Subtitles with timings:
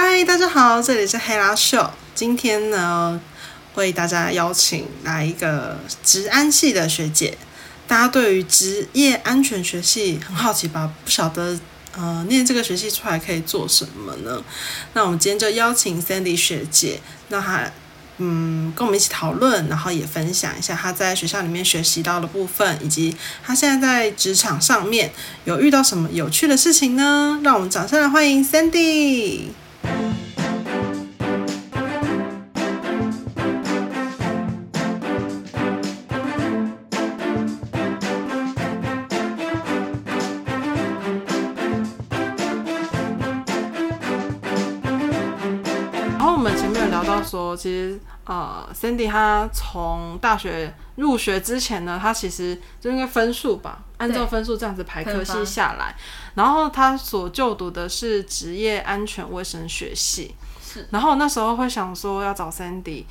[0.00, 1.90] 嗨，大家好，这里是黑拉秀。
[2.14, 3.20] 今天呢，
[3.74, 7.36] 为大家邀请来一个职安系的学姐。
[7.88, 10.88] 大家对于职业安全学系很好奇吧？
[11.04, 11.58] 不晓得，
[11.96, 14.40] 呃，念这个学系出来可以做什么呢？
[14.92, 17.68] 那我们今天就邀请 Sandy 学姐，让她。
[18.18, 25.10] 嗯，跟我们一起讨论，然后也分享一下她在学校里面学习到的部分，以及她现在在职场上面
[25.44, 27.40] 有遇到什么有趣的事情呢？
[27.42, 29.46] 让我们掌声来欢迎 Sandy。
[46.18, 50.72] 然后我们前面有聊到说，其实呃，Cindy 她从大学。
[50.98, 55.96] 入学之前呢，他其实就应该分数吧，按照分数这样子排科系下来，
[56.34, 60.34] 然后他所就读的是职业安全卫生学系。
[60.60, 63.04] 是，然后那时候会想说要找 Sandy，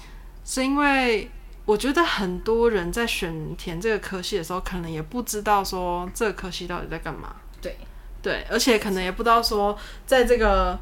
[0.44, 1.32] 是因为
[1.66, 7.38] 我觉得很多人在选填这个科系的时候，可能也不知道说这个科系到底在干嘛。
[7.62, 7.78] 对，
[8.22, 10.78] 对，而且可能也不知道说在这个。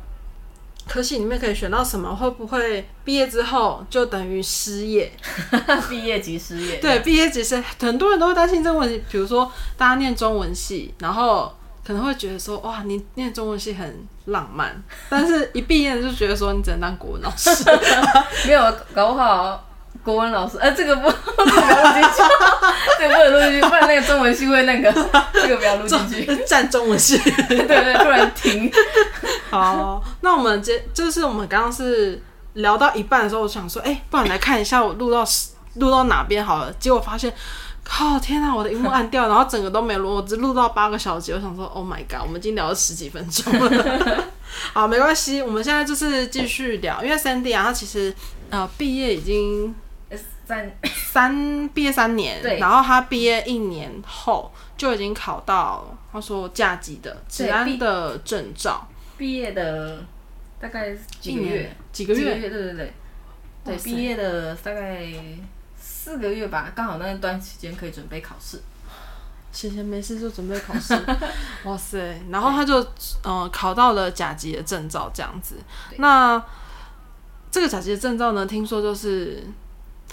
[0.88, 2.16] 科系里面可以选到什么？
[2.16, 5.12] 会不会毕业之后就等于失业？
[5.90, 6.78] 毕业即失业。
[6.78, 9.04] 对，毕业即失业，很多人都会担心这个问题。
[9.10, 11.52] 比如说，大家念中文系，然后
[11.86, 17.50] 可能会觉得说，哇，你念中文系很浪漫，但是一毕业就觉得说，你只能当国文老师。
[18.48, 18.62] 没有，
[18.94, 19.68] 搞不好。
[20.06, 22.22] 国文老师，呃，这个不， 这个不要录进去，
[23.00, 24.94] 这个不能录进去，不然那个中文系会那个，
[25.34, 27.18] 这个不要录进去，占中文系，
[27.50, 28.72] 对对，突然停。
[29.50, 32.22] 好，那我们接，就是我们刚刚是
[32.54, 35.26] 聊到一半的时候，我想说，哎、欸，不然来看一下我录到
[35.76, 37.34] 录到哪边好了，结果发现，
[37.84, 44.24] 靠，天哪，我的荧幕按掉，然后整个都没录，我只录到八个小时，我想说，Oh my god，我们已经聊了十几分钟了。
[44.72, 48.14] 好，没关系，我们现在就是继续聊，因为 Sandy 啊，他其实
[48.52, 49.74] 呃毕业已经。
[50.46, 58.88] 三三毕业三年，对，然后他毕业一年后就已经考到他说甲级的治安的证照。
[59.18, 60.06] 毕业的
[60.60, 61.76] 大概几个月？
[61.92, 62.40] 几个月？
[62.40, 62.94] 对对对对，
[63.64, 65.04] 对，毕业的大概
[65.80, 68.62] 四个月吧，刚好那段时间可以准备考试。
[69.52, 70.94] 闲闲没事就准备考试，
[71.64, 72.22] 哇塞！
[72.30, 72.80] 然后他就
[73.24, 75.56] 嗯、呃、考到了甲级的证照，这样子。
[75.98, 76.40] 那
[77.50, 79.44] 这个甲级的证照呢，听说就是。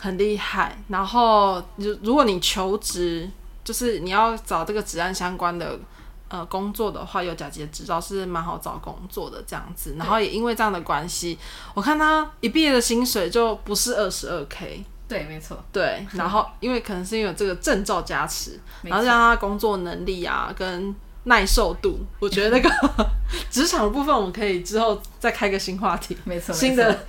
[0.02, 3.30] 很厉害，然后如如果你求职，
[3.62, 5.78] 就是你要找这个职安相关的
[6.26, 9.94] 呃工作的话，有甲级的执照是蛮好找工作的这样子。
[9.96, 11.38] 然后也因为这样的关系，
[11.72, 14.84] 我看他一毕业的薪水就不是二十二 K。
[15.06, 15.56] 对，没错。
[15.70, 20.92] 对，然后因为可能是因为有这个证照加持，然后让他工作能力啊跟
[21.24, 22.70] 耐受度，我觉得那个
[23.48, 27.06] 职场的部分我们可以之后再开个新话题，没错，新的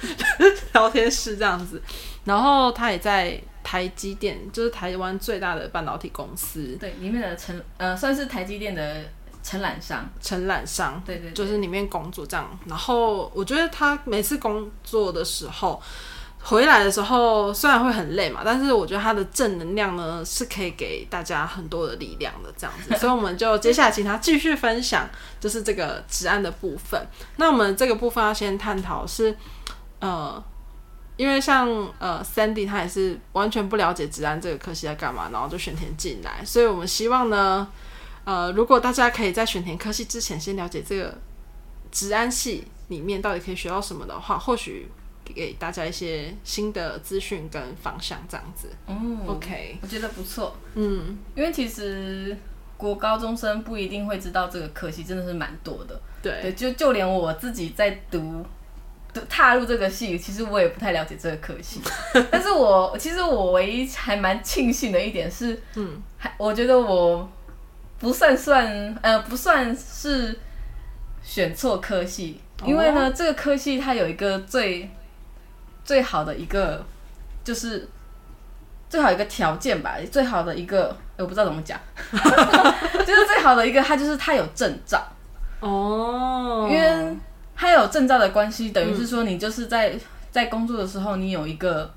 [0.73, 1.81] 聊天室这样子。
[2.25, 9.03] 然后他也在台积电，就是台湾最大的半导体公司，对，里面的承呃算是台积电的
[9.41, 12.47] 承揽商，承揽商，对，对对，就是里面工作这样。
[12.65, 15.81] 然后我觉得他每次工作的时候，
[16.41, 22.95] 回来的时候虽然会很累嘛，但是我觉得他的正能量呢是可以给大家很多的力量的这样子。
[22.99, 25.09] 所以我们就接下来请他继续分享，
[25.41, 27.05] 就是这个职安的部分。
[27.35, 29.35] 那我们这个部分要先探讨是
[29.99, 30.41] 呃。
[31.15, 31.69] 因为像
[31.99, 36.43] 呃，Sandy 他也是完全不了解职安这个科系在干嘛，然后就选填进来。
[36.43, 37.67] 所以我们希望呢，
[38.23, 41.15] 呃，如果大家可以在选填科系之前先了解这个
[41.91, 44.89] 职安系里面到底可以学到什么的话，或许
[45.23, 48.69] 给大家一些新的资讯跟方向，这样子。
[48.87, 50.57] 嗯，OK，我觉得不错。
[50.73, 52.35] 嗯，因为其实
[52.75, 56.01] 国高中生不一定会知道这个科系，真的是蛮多的。
[56.23, 58.43] 对，对，就就连我自己在读。
[59.29, 61.81] 踏入这个系，其实我也不太了解这个科系，
[62.31, 67.29] 但是我其实我唯一还蛮庆幸的一点是，嗯，还我觉得我
[67.99, 70.37] 不算算呃不算是
[71.21, 74.89] 选错科系，因为呢，这个科系它有一个最
[75.85, 76.83] 最好的一个
[77.43, 77.87] 就是
[78.89, 81.79] 最好一个条件吧，最好的一个我不知道怎么讲，
[82.11, 85.01] 就是最好的一个，它就是它有证照。
[85.59, 87.15] 哦，因为。
[87.55, 89.97] 它有证照的关系，等于是说你就是在
[90.31, 91.91] 在工作的时候，你有一个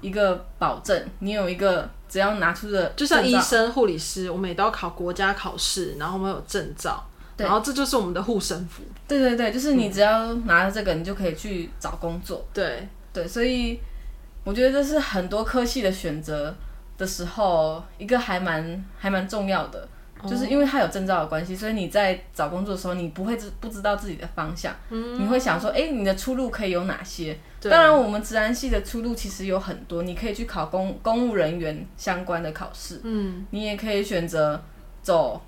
[0.00, 7.04] 一个保证，你有一个只要拿出的，就像医生、护理师，我们也都要考国家考试，然后我们有证照，
[7.36, 8.82] 然后这就是我们的护身符。
[9.06, 12.44] 对对对，就是你只要拿着这个，你就可以去找工作。
[12.54, 13.78] 对对，所以
[14.44, 16.54] 我觉得这是很多科系的选择
[16.96, 19.86] 的时候，一个还蛮还蛮重要的。
[20.26, 27.36] 就是因为他有证照的关系，所以你在找工作的时候，你不会知不知道自己的方向，嗯、你会想说，哎、欸，你的出路可以有哪些？
[27.60, 34.62] 当然，我们职安系的出路其实有很多，你可以去考公公务人员相关的考试，嗯，你也可以选择
[35.02, 35.40] 走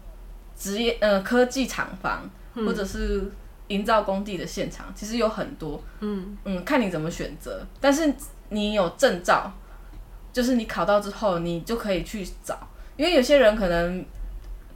[0.56, 3.30] 职业呃科技厂房，嗯、或者是
[3.68, 7.64] 营造工地的现场，其实有很多，嗯嗯，看你怎么选择。
[7.80, 8.12] 但是
[8.48, 9.52] 你有证照，
[10.32, 12.58] 就是你考到之后，你就可以去找，
[12.96, 14.04] 因为有些人可能。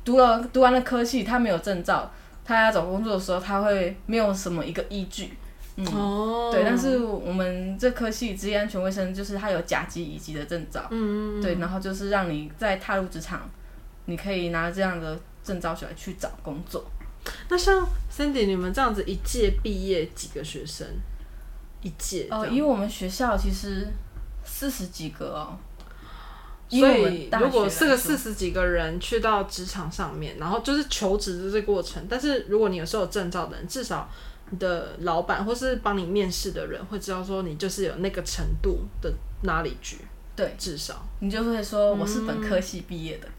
[0.09, 2.11] 读了读完了科系，他没有证照，
[2.43, 5.35] 他要找工作的时候，他会没有什么一个依据。
[5.77, 6.65] 嗯，哦、对。
[6.65, 10.87] 但是我们这科系职业安全卫生，就是它有甲级、乙级的证照。
[10.91, 13.43] 嗯，对，然后就是让你在踏入职场，
[14.07, 16.87] 你可以拿这样的证照出来去找工作。
[17.51, 20.87] 那像 Cindy 你们这样子一届毕业几个学生？
[21.83, 22.29] 一届？
[22.31, 23.87] 哦，以我们学校其实
[24.43, 25.59] 四十几个哦。
[26.69, 32.06] 所以，如果四个四十几个人去到职场上面，然后就是求职的这个过程。
[32.09, 34.09] 但是，如果你有时候有证照的人，至少
[34.50, 39.12] 你的老板或是帮你面试的人会知道说你就是有那个程度的
[39.44, 39.97] knowledge。
[40.37, 43.26] 对，至少你就会说我是本科系毕业的。
[43.26, 43.32] 嗯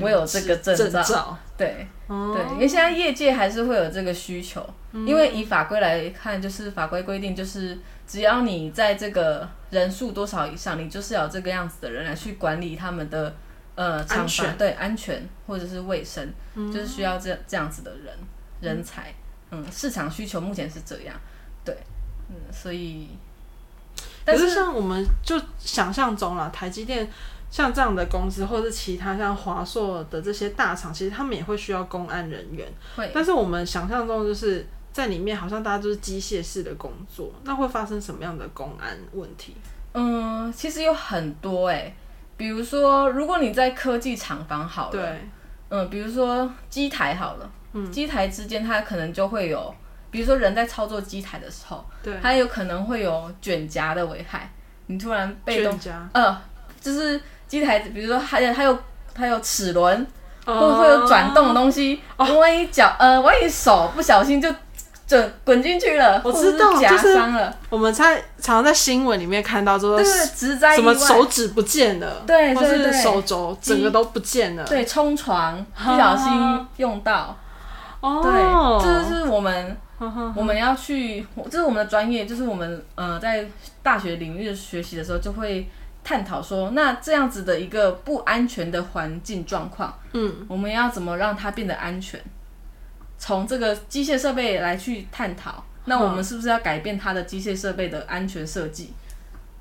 [0.00, 13.34] 我 有这个证照，照对、哦、对，因为现在业界还是会有这个需求，嗯、因为以法规来看，就是法规规定，就是只要你在这个人数多少以上，你就是要这个样子的人来去管理他们的
[13.74, 18.16] 呃厂房，对安全或者是卫生，嗯、就是需要这这样子的人
[18.60, 19.14] 人才，
[19.50, 21.14] 嗯，市场需求目前是这样，
[21.64, 21.76] 对，
[22.28, 23.08] 嗯，所以，
[24.24, 27.08] 但是像我们就想象中了，台积电。
[27.50, 32.66] 像这样的公司，或者是其他像华硕的这些大厂，其实他们也会需要公安人员。
[32.96, 39.54] 会但是我们想象中就是在里面，好像大家都是机械式的工作，那会发生什么样的公安问题？
[39.92, 41.96] 嗯，其实有很多哎、欸，
[42.38, 45.28] 比如说，如果你在科技厂房好了，对，
[45.68, 49.74] 嗯，比如说机台好了，嗯，机台之间它可能就会有，
[50.10, 54.50] 比如说人在操作机台的时候，对，它有可能会有卷夹的危害，
[54.86, 56.40] 你突然被动，卷夹呃，
[56.80, 57.20] 就是。
[57.46, 58.76] 机台，比如说还有还有
[59.14, 60.06] 还有齿轮，
[60.46, 62.00] 或会有转动的东西。
[62.16, 64.52] 哦，万一脚呃，万一手不小心就
[65.14, 67.56] 就滚进去了，我知道，夹伤了。
[67.70, 77.36] 我们在常常在新闻里面看到，说职灾，什么手指不见了，对，或是手肘整个都不见了，对，冲床不小心用到，
[78.00, 79.76] 哦，对，这是我们
[80.34, 83.46] 我们要去，这是我们的专业，就是我们呃在
[83.82, 85.68] 大学领域学习的时候就会。
[86.06, 92.20] 探讨说，那这样子的一个不安全的环境状况，嗯，我们要怎么让它变得安全？
[93.24, 98.92] 从这个机械设备来去探讨，那我们是不是要改变它的机械设备的安全设计？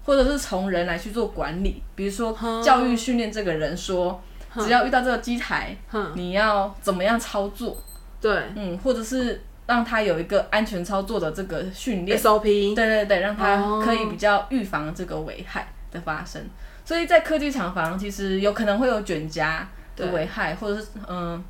[0.04, 4.22] 或者是从人来去做管理，比如说教育训练这个人说，
[4.60, 5.78] 只要遇到这个机台，
[6.14, 7.82] 你要怎么样操作？
[8.20, 16.42] 对，嗯，或者是让他有一个安全操作的这个训练，SOP，对对对，让他可以比较预防这个危害的发生，
[16.84, 19.66] 所以在科技厂房其实有可能会有卷夹
[19.96, 21.42] 的危害，或者是嗯，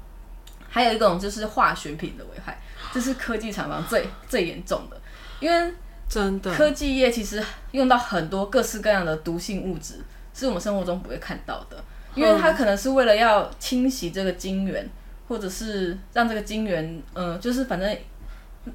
[0.73, 2.59] 还有一种就是化学品的危害，
[2.91, 4.99] 这是科技厂房最最严重的，
[5.39, 5.73] 因为
[6.09, 7.41] 真的科技业其实
[7.71, 10.01] 用到很多各式各样的毒性物质，
[10.33, 11.77] 是我们生活中不会看到的，
[12.15, 14.89] 因为它可能是为了要清洗这个晶圆，
[15.27, 17.97] 或者是让这个晶圆呃，就是反正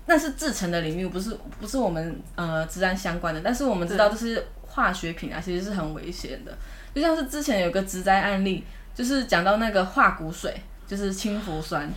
[0.06, 4.46] 那是制成的领域，不是不是我们呃职安相关的，但是我们知道就是。
[4.70, 6.56] 化学品啊，其实是很危险的。
[6.94, 8.62] 就像是之前有个植灾案例，
[8.94, 10.54] 就是讲到那个化骨水，
[10.88, 11.88] 就是氢氟酸，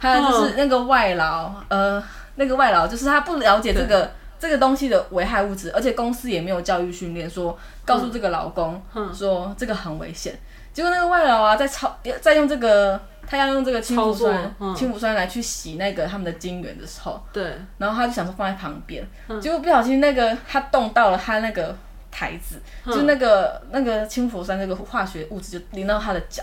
[0.00, 2.02] 还有就是那个外劳，呃，
[2.34, 8.82] 那个外劳就是他不了解这个这个东西的危害物质，而且公司也没有教育训练，说告诉这个劳工
[9.14, 10.36] 说这个很危险。
[10.72, 19.06] 结果那个外劳啊，在操，在用这个，他要用这个氢氟酸，氢氟酸来去洗那个他们的晶圆的时候，对，然后他就想说放在旁边，
[19.40, 21.74] 结果不小心那个他动到了他那个。
[22.14, 26.42] 台子，就那个那个氢氟酸那个化学物质就淋到他的脚，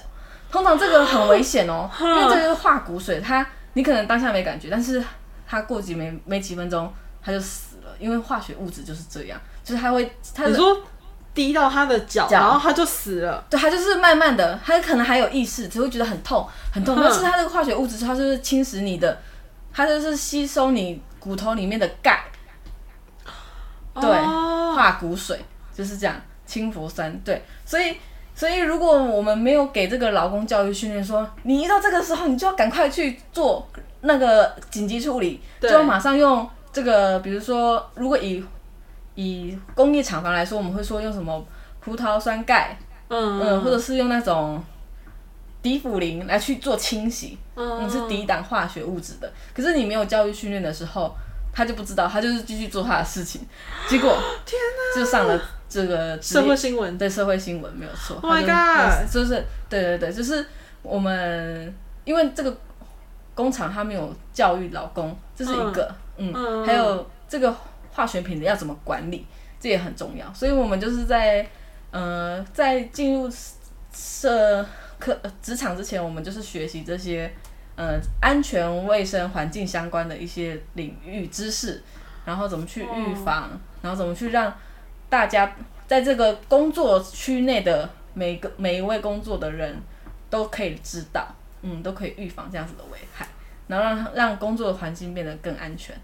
[0.51, 5.03] 通常这个很危险哦， 因为这个是化骨水，它你可能当下没感觉，但是
[5.47, 6.91] 它过几没没几分钟
[7.21, 10.81] 它就死了，因为化学物质就是这样，就是它会，它你说
[11.33, 19.21] 滴到他的脚，然后他就死了，对，他就是慢慢的，他可能还有意识，只会觉得很痛很痛，但是它这个化学物质，它就是侵蚀你的，
[19.71, 22.25] 它就是吸收你骨头里面的钙，
[23.93, 24.09] 对，
[24.75, 25.39] 化骨水。
[25.71, 26.13] 就是这样，
[26.45, 27.95] 氢氟酸对，所以
[28.39, 33.67] 所以如果我们没有给这个劳工教育训练，说你一到这个时候，你就要赶快去做
[33.99, 38.41] 那个紧急处理，就要马上用这个，比如说，如果以
[39.15, 41.45] 以工业厂房来说，我们会说用什么
[41.81, 42.79] 葡萄酸钙，
[43.09, 43.41] 嗯。
[43.41, 44.63] 嗯，或者是用那种
[45.61, 49.29] 迪腐林来去做清洗，嗯，你是抵挡化学物质的。
[49.53, 51.13] 可是你没有教育训练的时候，
[51.51, 53.41] 他就不知道，他就是继续做他的事情，
[53.89, 54.57] 结果天
[54.95, 55.37] 哪，就上了
[55.69, 58.17] 这个社会新闻，对社会新闻没有错。
[58.21, 59.09] Oh my god！
[59.09, 60.45] 就是对对对，就是
[60.81, 61.73] 我们
[62.03, 62.57] 因为这个
[63.35, 67.55] 工厂他没有教育老公，这是一个，嗯，嗯，还有这个
[67.91, 69.25] 化学品的要怎么管理，
[69.59, 70.33] 这也很重要。
[70.33, 71.47] 所以我们就是在，
[71.91, 73.29] 呃，在进入
[73.93, 74.65] 社
[74.97, 77.31] 科职场之前，我们就是学习这些。
[77.75, 81.81] 呃，安全卫生环境相关的一些领域知识，
[82.25, 84.53] 然后怎么去预防，哦、然后怎么去让
[85.09, 85.55] 大家
[85.87, 89.75] 在这个工作区内的每个每一位工作的人
[90.29, 91.27] 都可以知道，
[91.61, 93.27] 嗯，都可以预防这样子的危害，
[93.67, 95.95] 然后让让工作的环境变得更安全。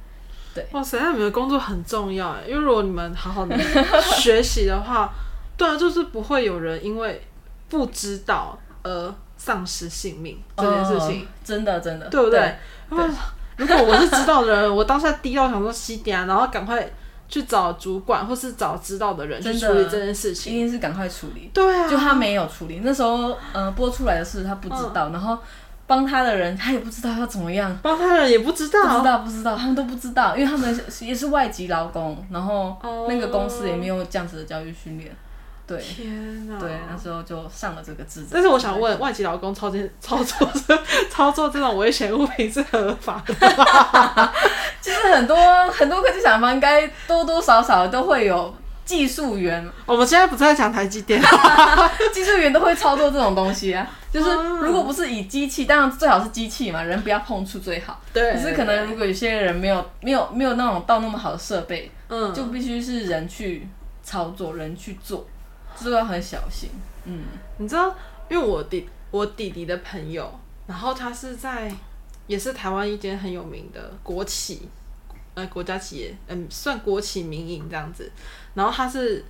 [0.53, 3.57] 对，哇塞，那你们的工作很重要哎，因为如果你们好好的
[4.01, 5.13] 学习的话，
[5.55, 7.21] 对啊，就是不会有人因为
[7.69, 9.15] 不知道而。
[9.37, 12.39] 丧失性命这件事情，哦、真的真的，对不对？
[12.89, 13.07] 对对，
[13.57, 16.89] 如果我是知道的人，我当下低到想说西点，然后赶快
[17.27, 21.49] 去找主管或是找知道的人去处理这件事情，一定是赶快处理。
[21.53, 25.37] 对啊，就他没有处理，那时候呃播出来的事他不知道，嗯、然后
[25.87, 32.77] 帮他的人他也不知道要怎么样，帮他的人也不知道，不知道不知道，他们都不知道，因为他们也是外籍劳工，然后
[33.07, 35.15] 那个公司也没有这样子的教育训练。
[35.67, 36.59] 对，天哪！
[36.59, 38.25] 对，那时候就上了这个字。
[38.31, 40.47] 但是我想问，外籍劳工操作操作
[41.09, 44.31] 操作这种危险物品是合法的吗？
[44.79, 45.35] 其实很多
[45.71, 48.53] 很多科技厂房应该多多少少都会有
[48.85, 49.67] 技术员。
[49.87, 51.19] 我们现在不是在讲台积电，
[52.13, 53.87] 技术员都会操作这种东西啊。
[54.11, 54.31] 就是
[54.61, 57.99] 如果不是以机器，当然最好是机器嘛，人不要碰触最好。
[58.13, 58.33] 对。
[58.33, 63.67] 可是可能如果有些人没有没有没有那种到那么好的设备，嗯，就必须是人去
[64.03, 65.25] 操作，人去做。
[65.79, 66.69] 这个很小心，
[67.05, 67.23] 嗯，
[67.57, 67.95] 你知道，
[68.29, 70.31] 因为我弟我弟弟的朋友，
[70.67, 71.73] 然后他是在
[72.27, 74.69] 也是台湾一间很有名的国企，
[75.33, 78.11] 呃，国家企业，嗯，算国企民营这样子，
[78.53, 79.23] 然后他是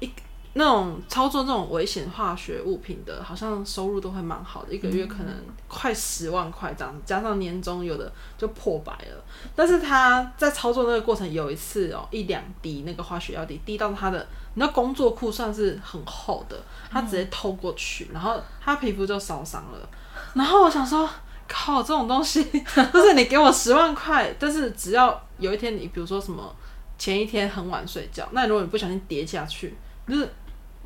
[0.00, 0.10] 一。
[0.58, 5.34] 那种操作那种危险化学物品的，好像收入都会蛮好的，一个月可能
[5.68, 9.22] 快十万块这样，加上年终有的就破百了。
[9.54, 16.56] 但是他在操作那个过程，有一次哦，一两滴那个化学药滴滴到他的，那工作裤算是很厚的，
[16.90, 19.88] 他直接透过去，然后他皮肤就烧伤了。
[20.32, 21.06] 然后我想说，
[21.46, 22.42] 靠，这种东西，
[22.94, 26.56] 就是你给我十万块，但是只要有一天你比如说什么
[26.96, 29.76] 前一天很晚睡觉，那如果你不小心跌下去，
[30.08, 30.26] 就是。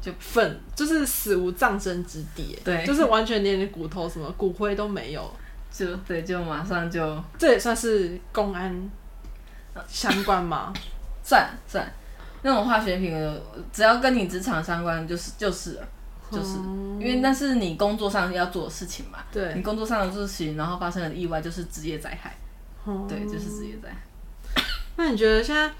[0.00, 5.30] 就粉，就是死无葬身之地，对，就是完全连你骨头什么骨灰都没有，
[5.70, 8.90] 就对，就马上就，这也算是公安
[9.86, 10.72] 相关吗？
[11.22, 11.92] 算算，
[12.42, 13.42] 那种化学品的，
[13.72, 15.88] 只要跟你职场相关，就是就是了，
[16.30, 22.36] 就是，嗯、因为那是你工作上要做的事情嘛，对，你工作上的事情，然后发生了意外，就是职业灾害，
[22.86, 23.96] 嗯、对，就是职业灾害。
[24.96, 25.70] 那你觉得现在？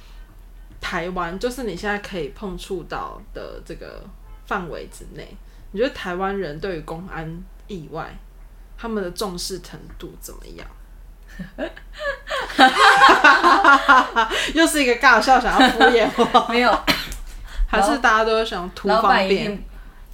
[0.90, 4.02] 台湾就是你现在可以碰触到的这个
[4.44, 5.36] 范围之内，
[5.70, 8.12] 你觉得台湾人对于公安意外
[8.76, 10.66] 他们的重视程度怎么样？
[14.52, 16.46] 又是一个尬笑，想要敷衍我？
[16.50, 16.76] 没有，
[17.68, 19.64] 还是大家都想图方便？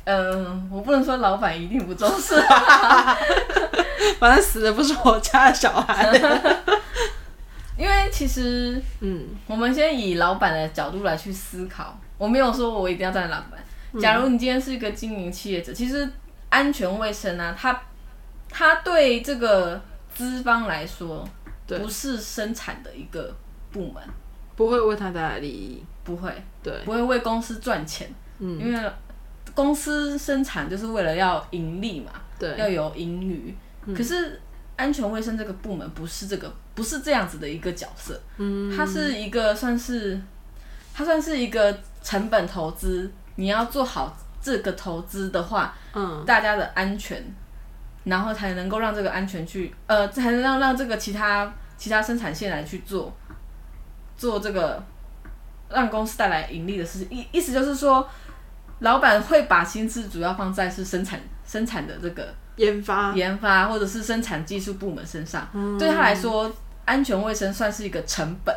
[0.05, 2.39] 嗯、呃，我不能说老板一定不重视，
[4.21, 6.13] 反正死的不是我家的小孩。
[7.77, 11.99] 因为其实，嗯，我们先以老板的角度来去思考。
[12.17, 14.01] 我没有说我一定要当老板。
[14.01, 16.09] 假如你今天是一个经营企业者，其实
[16.49, 17.81] 安全卫生啊，它
[18.49, 19.81] 它对这个
[20.15, 21.29] 资方来说，
[21.67, 23.35] 不是生产的一个
[23.71, 24.03] 部门，
[24.55, 28.09] 不会为他带来利益，不会，对，不会为公司赚钱。
[28.39, 28.91] 嗯，因为
[29.55, 33.55] 公司生产就是为了要盈利嘛，对，要有盈余。
[33.95, 34.41] 可是。
[34.79, 40.21] 安全卫生这个部门不是这个，不是这样子的一个角色，嗯，它是一个算是，
[40.95, 43.11] 它算是一个成本投资。
[43.37, 47.25] 你要做好这个投资的话，嗯，大家的安全，
[48.05, 53.17] 然后才能够让这个安全去，呃，才能让让这个其他其他生产线来去做，
[54.19, 54.85] 做这个
[55.71, 57.09] 让公司带来盈利的事情。
[57.11, 58.07] 意意思就是说，
[58.81, 62.35] 老板会把心思主要放在是生产生产的这个。
[62.57, 66.51] 研发、研发或者是生产技术部门身上，嗯、对他来说，
[66.87, 68.57] 安全卫生算是一个成本，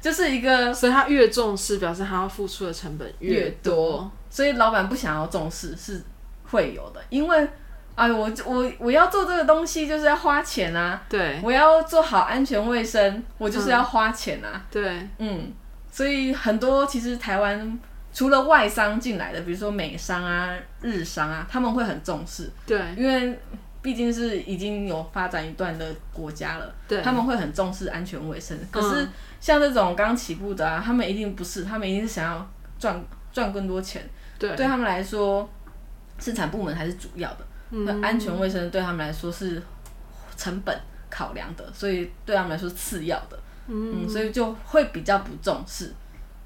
[0.00, 3.40] 就是一个，所以他越重视，表示他要付出的成本越多。
[3.40, 6.00] 越多，所以老板不想要重视是
[6.44, 7.48] 会有的，因为，
[7.96, 15.52] 哎，我我我要做这个东西就是要花钱啊，对，我要做好安全卫生，我就是要花钱啊，嗯、对，嗯，
[15.90, 17.78] 所以很多其实台湾
[18.12, 22.50] 除了外商进来的，比如说美商啊、日商啊，他们会很重视。
[22.66, 23.38] 对，因为
[23.82, 28.58] 毕竟是已经有发展一段的国家了，对，他们会很重视安全卫生。
[28.70, 29.08] 可是
[29.40, 34.02] 像这种刚起步的啊，他们一定不是，他们一定是想要赚赚更多钱。
[34.38, 35.48] 对，对他们来说，
[36.18, 37.46] 生产部门还是主要的。
[37.70, 39.62] 那、嗯、安全卫生对他们来说是
[40.36, 43.38] 成本考量的，所以对他们来说是次要的。
[43.66, 45.94] 嗯，嗯，所以就会比较不重视。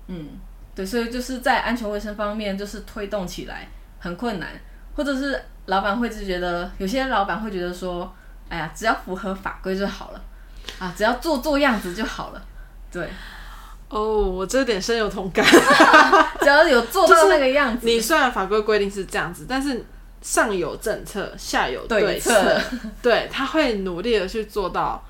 [0.06, 0.28] 嗯，
[0.74, 3.66] 对，所以就是在安全卫生方面，就是推动起来
[3.98, 4.50] 很困难，
[4.94, 8.12] 或者是老板会就觉得，有些老板会觉得说，
[8.48, 10.20] 哎呀，只要符合法规就好了，
[10.78, 12.42] 啊，只要做做样子就好了。
[12.90, 13.08] 对，
[13.88, 15.44] 哦，我这点深有同感。
[16.40, 19.84] 只要有做到那个样子，你虽然法规规定是这样子，但是。
[20.24, 22.80] 上有政策，下有对策，对，
[23.26, 25.04] 对，他会努力的去做到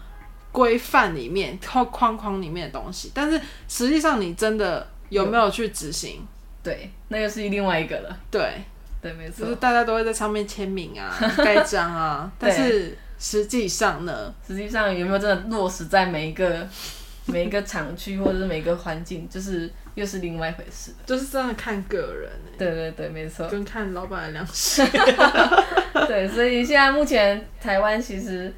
[0.51, 6.27] 规范里面或框框里面的东西，但是实际上你真的有没有去执行？
[6.65, 8.19] 对，那又是另外一个了。
[8.29, 8.65] 对，
[9.05, 14.35] 对，没错，就是大家都会在上面签名啊、 盖章啊，但是实际上呢？
[14.45, 16.67] 实际上有没有真的落实在每一个
[17.27, 19.29] 每一个厂区或者是每个环境？
[19.29, 19.71] 就是。
[19.95, 22.29] 又是另外一回事，就是真的看个人。
[22.59, 24.85] 对对对，没错，跟看老板的良心。
[26.09, 28.53] 对，所以现在目前台湾其实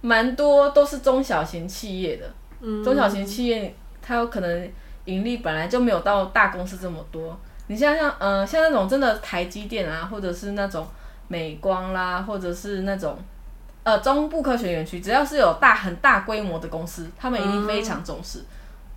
[0.00, 2.28] 蛮多都是中小型企业的，
[2.60, 3.72] 嗯、中小型企业
[4.02, 4.68] 它有可能
[5.04, 7.40] 盈利本来就没有到大公司这么多。
[7.66, 10.86] 你像像呃像那种真的台积电啊，或者是那种
[11.28, 13.18] 美光啦，或者是那种
[13.82, 18.46] 呃中部科学园区，只要是有大很大规模的公司，他们一定非常重视，嗯、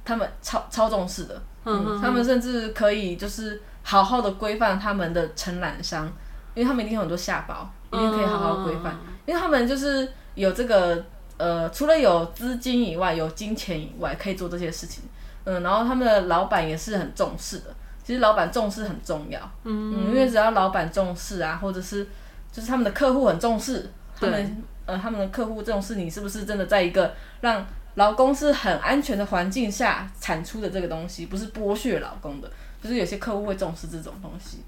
[0.04, 1.42] 他们超超重视的。
[1.66, 6.06] 嗯，他们甚至可以就是好好的规范他们的承揽商，
[6.54, 8.96] 因为他们一定有很多下包，一定可以好好规范，
[9.26, 11.04] 因为他们就是有这个
[11.36, 15.04] 呃，除了有资金以外，有金钱以外，可以做这些事情。
[15.44, 17.76] 嗯，然后他们的老板也是很重视的，
[18.08, 19.38] 其实老板重视很重要。
[19.66, 22.08] 嗯，因为只要老板重视啊，或者是
[22.50, 27.66] 就是他们的客户很重视，他们呃他们的客户重视你是不是真的在一个让。
[27.96, 32.48] 劳工是很安全的环境下产出的这个东西，不是剥削劳工的，
[32.80, 34.60] 就是有些客户会重视这种东西。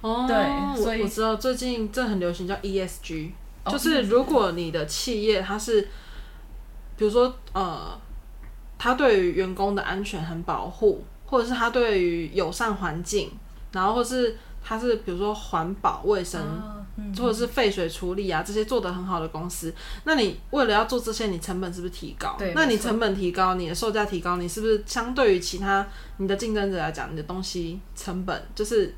[0.00, 3.30] 哦，对，所以我，我知道最近这很流行叫 ESG，
[3.62, 5.82] 哦，就是如果你的企业它是，
[6.96, 7.96] 比如说呃，
[8.76, 13.32] 它对于员工的安全很保护，或者是他对于友善环境，
[13.72, 16.40] 然后或是他是比如说环保卫生。
[16.40, 16.78] 哦
[17.16, 22.36] 或者是废水处理啊，这些做得很好的公司，那你为了要做这些，你成本是不是提高？
[22.38, 25.84] 对，那你成本提高，你的售价提高，你是不是相对于其他
[26.18, 28.94] 你的竞争者来讲，你的东西成本就是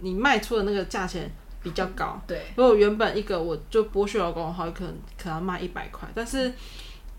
[0.00, 1.30] 你卖出的那个价钱
[1.62, 2.20] 比较高？
[2.26, 6.52] 对，如果原本一个我就剥削劳工的话，可能可能要卖一百块，但是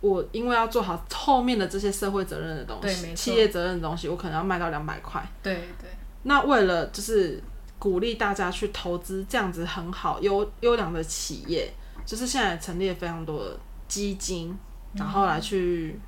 [0.02, 5.26] 我因为要做好后面的这些社会责任的东西，企业责任的东西，我可能要卖到两百块。
[5.42, 5.90] 对对，
[6.24, 7.42] 那为了就是。
[7.78, 11.72] 鼓励大家去投资这样子很好优优良的企业，
[12.06, 14.58] 就是现在成立了非常多的基金，
[14.94, 16.00] 然后来去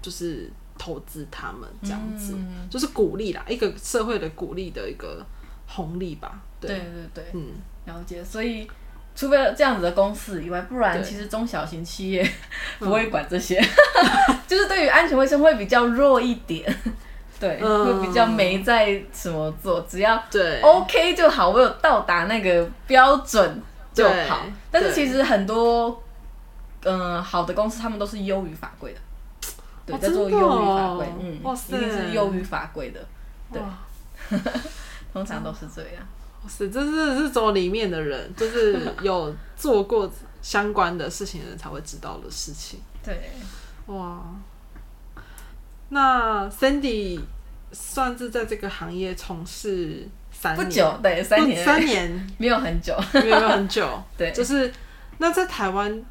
[0.00, 5.24] 就是投资他们这样子，嗯、就是鼓励啦，一个社会的鼓励的一个
[5.68, 6.40] 红利吧。
[6.58, 7.52] 对，对对对，嗯，
[7.84, 8.24] 了解。
[8.24, 8.66] 所以
[9.14, 12.26] 除非这样子的公司以外，不然其实中小型企业
[12.78, 16.64] 不会管这些，嗯、 就是对于安全卫生会比较弱一点。
[17.40, 20.60] 对，嗯、会比较没在什么做，只要对。
[20.60, 23.62] OK 就好，我有到达那个标准
[23.94, 24.42] 就好。
[24.70, 26.02] 但是其实很多
[26.82, 29.00] 嗯、呃、好的公司，他们都是优于法规的，
[29.86, 33.00] 对，在做优于法规，嗯，一定是优于法规的，
[33.50, 33.62] 对，
[35.14, 36.06] 通常都是这样。
[36.42, 42.80] 哇塞，这是是走里面的人， 就是有做过相关的事情的人才会知道的事情。
[43.02, 43.32] 对，
[43.86, 44.22] 哇。
[45.90, 47.20] 那 Sandy
[47.72, 54.72] 算是在这个行业从事三年，不久，对，三年，三年 没有很久，没有很久， 对，就是
[55.18, 56.02] 那在台湾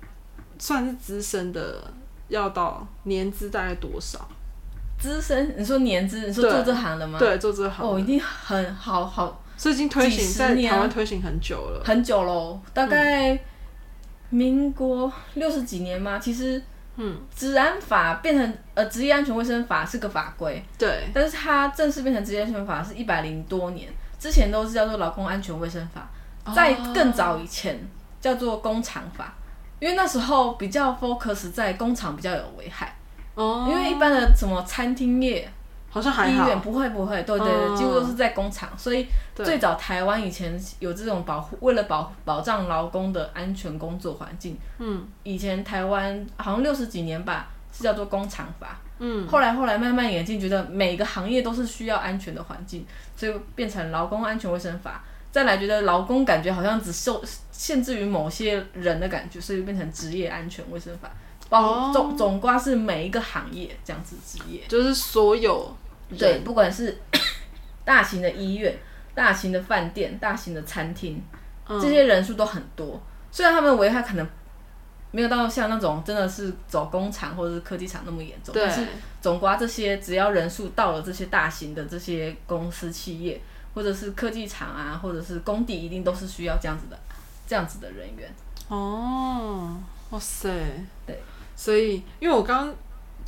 [0.60, 1.82] 算是资深的，
[2.28, 4.28] 要到年资大概多少？
[5.00, 5.56] 资深？
[5.58, 6.28] 你说年资？
[6.28, 7.18] 你说做这行的吗？
[7.18, 13.38] 对，做这行哦，一定很好好，所以已经推行在台湾推行很久了，很久喽，大概
[14.30, 16.18] 民国六十几年吗？
[16.18, 16.64] 其实。
[17.02, 26.10] 嗯，治安法变成呃职业安全卫生法是个法规，对，但是它正式变成职业安全法是一百零多年，之前都是叫做劳工安全卫生法，
[26.54, 27.80] 在更早以前
[28.20, 29.34] 叫做工厂法，
[29.80, 32.94] 因为那时候比较 focus 在工厂比较有危害，
[33.36, 35.50] 哦，因为一般的什么餐厅业。
[35.90, 48.78] 好像还好，医院不会不会，对对对，嗯、几乎都是在工厂，所以最早台湾以前有这种保护，为了保保障劳工的安全工作环境，嗯，以前台湾好像六十几年吧，是叫做工厂法。
[49.00, 55.04] 嗯，后来后来慢慢演进，觉得每个行业都是需要安全的环境，所以变成劳工安全卫生法。
[55.32, 61.10] 再来觉得劳工感觉好像只受限制于某些人的感觉，所以变成职业安全卫生法。
[61.48, 65.76] 包总总瓜是每一个行业这样子职业，就是所有
[66.18, 66.98] 对，不管是
[67.86, 68.78] 大型的医院、
[69.14, 71.22] 大型的饭店、大型的餐厅，
[71.68, 73.02] 这些人数都很多。
[73.32, 74.28] 虽然他们危害可能。
[75.12, 78.86] 没有到像那种真的是走工厂或者是科技厂那么严重，但是
[79.20, 83.42] 总括这些，只要人数到了这些大型的这些公司企业，
[83.74, 87.00] 或者是科技厂啊，或者是工地，一定都是需要这样子的
[87.48, 88.32] 这样子的人员。
[88.68, 89.76] 哦，
[90.12, 90.48] 哇塞，
[91.08, 91.20] 对，
[91.56, 92.76] 所以因为我刚刚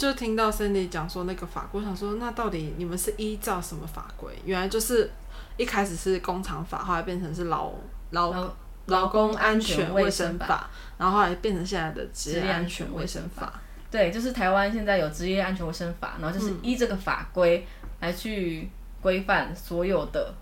[0.02, 4.34] 就听到 Sandy 讲说那个法规，我想说那到底你们是依照什么法规？
[4.44, 5.12] 原来就是
[5.58, 7.72] 一开始是工厂法，后来变成是劳
[8.10, 8.52] 劳。
[8.88, 13.62] 劳工安全卫生法，然后后来变成现在的职业安全卫生法。
[13.92, 17.66] 对，就是台湾现在有职业安全卫生法，然后就是依这个法规
[18.00, 18.68] 来去
[19.00, 20.34] 规范所有的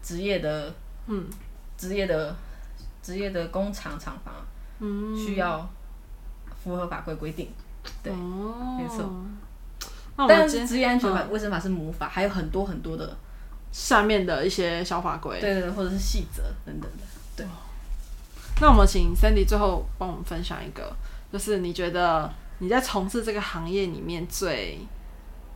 [0.00, 0.72] 职业的，
[1.08, 1.26] 嗯，
[1.76, 2.34] 职业的
[3.02, 4.34] 职业的工厂厂房，
[4.78, 5.68] 嗯，需要
[6.62, 7.52] 符合法规规定。
[8.02, 9.10] 对，哦、没错。
[10.28, 13.16] 但是职业安全法、卫生法是母法，还有很多很多的
[13.72, 17.04] 下面的一些小法规，对对对，或者是细则等等的，
[17.36, 17.46] 对。
[18.60, 20.94] 那我们请 Sandy 最后帮我们分享一个，
[21.32, 24.78] 就是你觉得你在从事这个行业里面最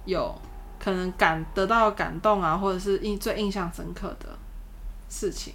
[0.07, 0.35] 有
[0.79, 4.31] 可能感得到感动啊，或者是印最印象深刻的
[5.11, 5.53] 事情。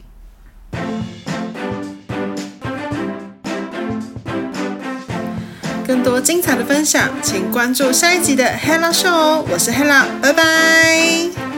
[5.89, 9.45] 更多精彩的分享，请关注下一集的 Hella Show 哦！
[9.51, 11.48] 我是 Hella，拜拜。